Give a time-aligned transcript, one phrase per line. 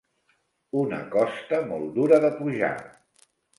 [0.83, 2.75] Una costa molt dura de pujar.